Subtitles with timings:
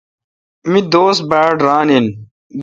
[0.71, 2.05] مہ دوست باڑ ران این۔